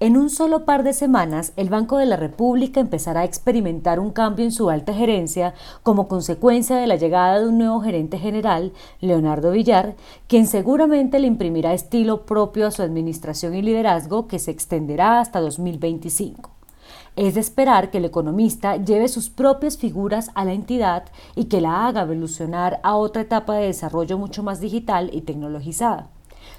En 0.00 0.16
un 0.16 0.30
solo 0.30 0.64
par 0.64 0.84
de 0.84 0.92
semanas, 0.92 1.52
el 1.56 1.70
Banco 1.70 1.98
de 1.98 2.06
la 2.06 2.14
República 2.14 2.78
empezará 2.78 3.22
a 3.22 3.24
experimentar 3.24 3.98
un 3.98 4.12
cambio 4.12 4.44
en 4.44 4.52
su 4.52 4.70
alta 4.70 4.94
gerencia 4.94 5.54
como 5.82 6.06
consecuencia 6.06 6.76
de 6.76 6.86
la 6.86 6.94
llegada 6.94 7.40
de 7.40 7.48
un 7.48 7.58
nuevo 7.58 7.80
gerente 7.80 8.16
general, 8.16 8.72
Leonardo 9.00 9.50
Villar, 9.50 9.96
quien 10.28 10.46
seguramente 10.46 11.18
le 11.18 11.26
imprimirá 11.26 11.74
estilo 11.74 12.26
propio 12.26 12.68
a 12.68 12.70
su 12.70 12.82
administración 12.82 13.56
y 13.56 13.62
liderazgo 13.62 14.28
que 14.28 14.38
se 14.38 14.52
extenderá 14.52 15.18
hasta 15.18 15.40
2025. 15.40 16.52
Es 17.16 17.34
de 17.34 17.40
esperar 17.40 17.90
que 17.90 17.98
el 17.98 18.04
economista 18.04 18.76
lleve 18.76 19.08
sus 19.08 19.28
propias 19.30 19.78
figuras 19.78 20.30
a 20.36 20.44
la 20.44 20.52
entidad 20.52 21.06
y 21.34 21.46
que 21.46 21.60
la 21.60 21.88
haga 21.88 22.02
evolucionar 22.02 22.78
a 22.84 22.94
otra 22.94 23.22
etapa 23.22 23.56
de 23.56 23.66
desarrollo 23.66 24.16
mucho 24.16 24.44
más 24.44 24.60
digital 24.60 25.10
y 25.12 25.22
tecnologizada. 25.22 26.08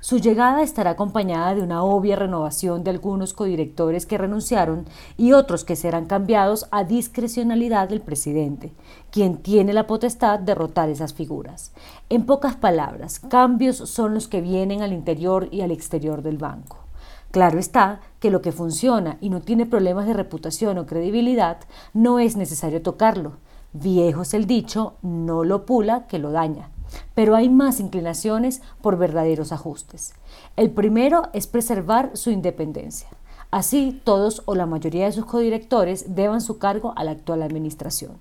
Su 0.00 0.18
llegada 0.18 0.62
estará 0.62 0.90
acompañada 0.90 1.54
de 1.54 1.62
una 1.62 1.82
obvia 1.82 2.16
renovación 2.16 2.84
de 2.84 2.90
algunos 2.90 3.32
codirectores 3.32 4.06
que 4.06 4.18
renunciaron 4.18 4.86
y 5.16 5.32
otros 5.32 5.64
que 5.64 5.76
serán 5.76 6.06
cambiados 6.06 6.68
a 6.70 6.84
discrecionalidad 6.84 7.88
del 7.88 8.00
presidente, 8.00 8.72
quien 9.10 9.38
tiene 9.38 9.72
la 9.72 9.86
potestad 9.86 10.38
de 10.38 10.54
rotar 10.54 10.88
esas 10.88 11.14
figuras. 11.14 11.72
En 12.08 12.26
pocas 12.26 12.56
palabras, 12.56 13.18
cambios 13.18 13.76
son 13.76 14.14
los 14.14 14.28
que 14.28 14.40
vienen 14.40 14.82
al 14.82 14.92
interior 14.92 15.48
y 15.50 15.62
al 15.62 15.70
exterior 15.70 16.22
del 16.22 16.38
banco. 16.38 16.78
Claro 17.30 17.58
está 17.58 18.00
que 18.20 18.30
lo 18.30 18.40
que 18.40 18.52
funciona 18.52 19.18
y 19.20 19.30
no 19.30 19.40
tiene 19.40 19.66
problemas 19.66 20.06
de 20.06 20.14
reputación 20.14 20.78
o 20.78 20.86
credibilidad 20.86 21.58
no 21.92 22.18
es 22.18 22.36
necesario 22.36 22.82
tocarlo. 22.82 23.32
Viejo 23.72 24.22
es 24.22 24.32
el 24.34 24.46
dicho, 24.46 24.94
no 25.02 25.44
lo 25.44 25.66
pula 25.66 26.06
que 26.06 26.18
lo 26.18 26.30
daña 26.30 26.70
pero 27.14 27.34
hay 27.34 27.48
más 27.48 27.80
inclinaciones 27.80 28.62
por 28.82 28.98
verdaderos 28.98 29.52
ajustes. 29.52 30.14
El 30.56 30.70
primero 30.70 31.28
es 31.32 31.46
preservar 31.46 32.10
su 32.14 32.30
independencia. 32.30 33.08
Así, 33.50 34.00
todos 34.04 34.42
o 34.44 34.54
la 34.54 34.66
mayoría 34.66 35.06
de 35.06 35.12
sus 35.12 35.24
codirectores 35.24 36.14
deban 36.14 36.40
su 36.40 36.58
cargo 36.58 36.92
a 36.96 37.04
la 37.04 37.12
actual 37.12 37.42
administración. 37.42 38.18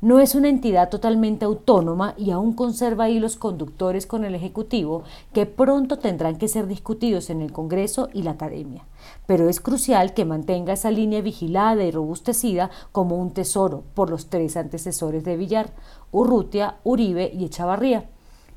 No 0.00 0.20
es 0.20 0.34
una 0.34 0.48
entidad 0.48 0.90
totalmente 0.90 1.44
autónoma 1.44 2.14
y 2.16 2.30
aún 2.30 2.52
conserva 2.52 3.08
hilos 3.08 3.36
conductores 3.36 4.06
con 4.06 4.24
el 4.24 4.34
Ejecutivo 4.34 5.04
que 5.32 5.46
pronto 5.46 5.98
tendrán 5.98 6.36
que 6.36 6.48
ser 6.48 6.66
discutidos 6.66 7.30
en 7.30 7.40
el 7.40 7.52
Congreso 7.52 8.08
y 8.12 8.22
la 8.22 8.32
Academia. 8.32 8.84
Pero 9.26 9.48
es 9.48 9.60
crucial 9.60 10.14
que 10.14 10.24
mantenga 10.24 10.72
esa 10.72 10.90
línea 10.90 11.20
vigilada 11.20 11.84
y 11.84 11.90
robustecida 11.90 12.70
como 12.92 13.16
un 13.16 13.32
tesoro 13.32 13.84
por 13.94 14.10
los 14.10 14.28
tres 14.28 14.56
antecesores 14.56 15.24
de 15.24 15.36
Villar, 15.36 15.72
Urrutia, 16.10 16.76
Uribe 16.84 17.30
y 17.32 17.44
Echavarría 17.44 18.08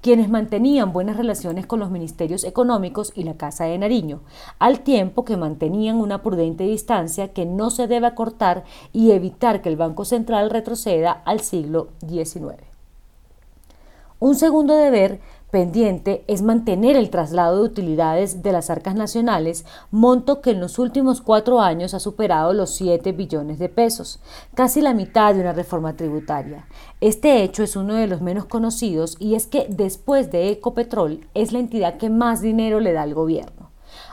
quienes 0.01 0.29
mantenían 0.29 0.93
buenas 0.93 1.17
relaciones 1.17 1.65
con 1.65 1.79
los 1.79 1.91
ministerios 1.91 2.43
económicos 2.43 3.11
y 3.15 3.23
la 3.23 3.35
Casa 3.35 3.65
de 3.65 3.77
Nariño, 3.77 4.21
al 4.57 4.81
tiempo 4.81 5.25
que 5.25 5.37
mantenían 5.37 5.97
una 5.97 6.21
prudente 6.21 6.63
distancia 6.63 7.33
que 7.33 7.45
no 7.45 7.69
se 7.69 7.87
debe 7.87 8.07
acortar 8.07 8.63
y 8.93 9.11
evitar 9.11 9.61
que 9.61 9.69
el 9.69 9.75
Banco 9.75 10.05
Central 10.05 10.49
retroceda 10.49 11.11
al 11.25 11.41
siglo 11.41 11.89
XIX. 12.07 12.63
Un 14.19 14.35
segundo 14.35 14.75
deber 14.75 15.21
pendiente 15.51 16.23
es 16.27 16.41
mantener 16.41 16.95
el 16.95 17.09
traslado 17.09 17.57
de 17.57 17.63
utilidades 17.63 18.43
de 18.43 18.51
las 18.51 18.69
arcas 18.69 18.95
nacionales, 18.95 19.65
monto 19.91 20.41
que 20.41 20.51
en 20.51 20.59
los 20.59 20.79
últimos 20.79 21.21
cuatro 21.21 21.61
años 21.61 21.93
ha 21.93 21.99
superado 21.99 22.53
los 22.53 22.75
7 22.75 23.11
billones 23.11 23.59
de 23.59 23.69
pesos, 23.69 24.19
casi 24.55 24.81
la 24.81 24.93
mitad 24.93 25.33
de 25.33 25.41
una 25.41 25.53
reforma 25.53 25.95
tributaria. 25.95 26.67
Este 27.01 27.43
hecho 27.43 27.63
es 27.63 27.75
uno 27.75 27.95
de 27.95 28.07
los 28.07 28.21
menos 28.21 28.45
conocidos 28.45 29.17
y 29.19 29.35
es 29.35 29.47
que 29.47 29.67
después 29.69 30.31
de 30.31 30.49
Ecopetrol 30.49 31.27
es 31.33 31.51
la 31.51 31.59
entidad 31.59 31.97
que 31.97 32.09
más 32.09 32.41
dinero 32.41 32.79
le 32.79 32.93
da 32.93 33.01
al 33.01 33.13
gobierno. 33.13 33.58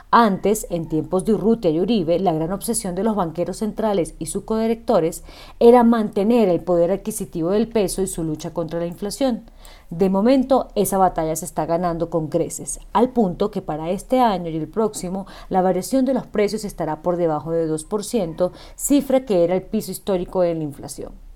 Antes, 0.09 0.67
en 0.69 0.87
tiempos 0.87 1.25
de 1.25 1.33
Urrutia 1.33 1.69
y 1.69 1.81
Uribe, 1.81 2.17
la 2.19 2.31
gran 2.31 2.53
obsesión 2.53 2.95
de 2.95 3.03
los 3.03 3.17
banqueros 3.17 3.57
centrales 3.57 4.15
y 4.19 4.27
sus 4.27 4.43
codirectores 4.43 5.25
era 5.59 5.83
mantener 5.83 6.47
el 6.47 6.61
poder 6.61 6.91
adquisitivo 6.91 7.49
del 7.49 7.67
peso 7.67 8.01
y 8.01 8.07
su 8.07 8.23
lucha 8.23 8.53
contra 8.53 8.79
la 8.79 8.85
inflación. 8.85 9.43
De 9.89 10.09
momento, 10.09 10.69
esa 10.75 10.97
batalla 10.97 11.35
se 11.35 11.43
está 11.43 11.65
ganando 11.65 12.09
con 12.09 12.27
creces, 12.27 12.79
al 12.93 13.09
punto 13.09 13.51
que 13.51 13.61
para 13.61 13.89
este 13.89 14.21
año 14.21 14.49
y 14.49 14.55
el 14.55 14.69
próximo 14.69 15.27
la 15.49 15.61
variación 15.61 16.05
de 16.05 16.13
los 16.13 16.25
precios 16.25 16.63
estará 16.63 17.01
por 17.01 17.17
debajo 17.17 17.51
de 17.51 17.69
2%, 17.69 18.51
cifra 18.77 19.25
que 19.25 19.43
era 19.43 19.55
el 19.55 19.63
piso 19.63 19.91
histórico 19.91 20.39
de 20.39 20.55
la 20.55 20.63
inflación. 20.63 21.26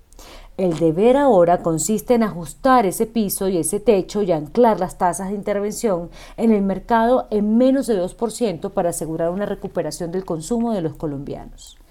El 0.62 0.78
deber 0.78 1.16
ahora 1.16 1.58
consiste 1.58 2.14
en 2.14 2.22
ajustar 2.22 2.86
ese 2.86 3.06
piso 3.06 3.48
y 3.48 3.58
ese 3.58 3.80
techo 3.80 4.22
y 4.22 4.30
anclar 4.30 4.78
las 4.78 4.96
tasas 4.96 5.30
de 5.30 5.34
intervención 5.34 6.08
en 6.36 6.52
el 6.52 6.62
mercado 6.62 7.26
en 7.32 7.58
menos 7.58 7.88
de 7.88 8.00
2% 8.00 8.70
para 8.70 8.90
asegurar 8.90 9.30
una 9.30 9.44
recuperación 9.44 10.12
del 10.12 10.24
consumo 10.24 10.72
de 10.72 10.82
los 10.82 10.94
colombianos. 10.94 11.81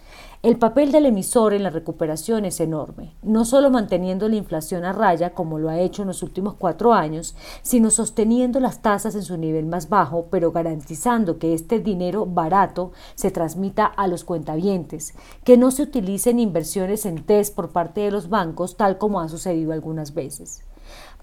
El 0.44 0.58
papel 0.58 0.92
del 0.92 1.06
emisor 1.06 1.54
en 1.54 1.62
la 1.62 1.70
recuperación 1.70 2.46
es 2.46 2.60
enorme, 2.60 3.14
no 3.22 3.46
solo 3.46 3.70
manteniendo 3.70 4.28
la 4.28 4.38
inflación 4.38 4.86
a 4.86 4.92
raya 4.92 5.36
como 5.36 5.60
lo 5.60 5.70
ha 5.70 5.80
hecho 5.80 6.02
en 6.02 6.08
los 6.08 6.24
últimos 6.24 6.56
cuatro 6.56 6.94
años, 6.94 7.36
sino 7.62 7.92
sosteniendo 7.92 8.60
las 8.60 8.82
tasas 8.82 9.14
en 9.14 9.22
su 9.22 9.38
nivel 9.38 9.68
más 9.68 9.88
bajo, 9.88 10.30
pero 10.32 10.52
garantizando 10.52 11.38
que 11.38 11.54
este 11.54 11.80
dinero 11.80 12.26
barato 12.26 12.92
se 13.14 13.30
transmita 13.30 13.86
a 13.86 14.08
los 14.08 14.24
cuentavientes, 14.24 15.14
que 15.44 15.58
no 15.58 15.70
se 15.70 15.84
utilicen 15.84 16.40
inversiones 16.40 17.06
en 17.06 17.24
test 17.24 17.54
por 17.54 17.70
parte 17.70 18.02
de 18.02 18.10
los 18.10 18.28
bancos 18.28 18.78
tal 18.78 18.98
como 18.98 19.22
ha 19.22 19.30
sucedido 19.30 19.74
algunas 19.74 20.16
veces. 20.16 20.64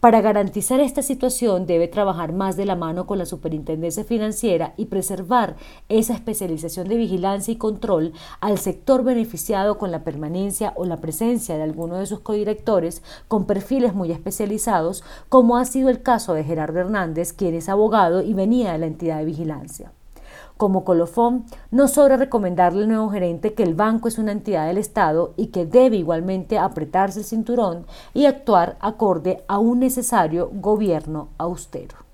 Para 0.01 0.21
garantizar 0.21 0.79
esta 0.79 1.03
situación 1.03 1.67
debe 1.67 1.89
trabajar 1.89 2.33
más 2.33 2.57
de 2.57 2.65
la 2.65 2.77
mano 2.77 3.05
con 3.07 3.19
la 3.19 3.27
Superintendencia 3.27 4.05
Financiera 4.05 4.73
y 4.77 4.87
preservar 4.87 5.57
esa 5.89 6.15
especialización 6.15 6.89
de 6.89 6.97
vigilancia 6.97 7.51
y 7.51 7.57
control 7.57 8.13
al 8.41 8.59
sector 8.59 9.03
beneficiado 9.03 9.77
con 9.77 9.91
la 9.91 10.05
permanencia 10.05 10.73
o 10.77 10.85
la 10.85 10.99
presencia 10.99 11.57
de 11.57 11.65
alguno 11.65 11.97
de 11.97 12.07
sus 12.07 12.21
codirectores 12.21 13.03
con 13.27 13.47
perfiles 13.47 13.93
muy 13.93 14.13
especializados, 14.13 15.03
como 15.29 15.57
ha 15.57 15.65
sido 15.65 15.89
el 15.89 16.01
caso 16.03 16.33
de 16.33 16.45
Gerardo 16.45 16.79
Hernández, 16.79 17.33
quien 17.33 17.55
es 17.55 17.69
abogado 17.69 18.23
y 18.23 18.35
venía 18.35 18.73
de 18.73 18.79
la 18.79 18.87
entidad 18.87 19.19
de 19.19 19.25
vigilancia. 19.25 19.93
Como 20.59 20.83
colofón, 20.83 21.45
no 21.71 21.87
sobra 21.87 22.17
recomendarle 22.17 22.83
al 22.83 22.89
nuevo 22.89 23.11
gerente 23.11 23.55
que 23.55 23.63
el 23.63 23.77
banco 23.77 24.09
es 24.09 24.19
una 24.19 24.33
entidad 24.33 24.67
del 24.67 24.77
Estado 24.77 25.33
y 25.37 25.47
que 25.47 25.67
debe 25.67 25.97
igualmente 25.97 26.59
apretarse 26.59 27.21
el 27.21 27.25
cinturón 27.25 27.87
y 28.13 28.27
actuar 28.27 28.77
acorde 28.81 29.45
a 29.47 29.61
un 29.61 29.79
necesario 29.79 30.51
gobierno 30.53 31.29
austero. 31.39 32.08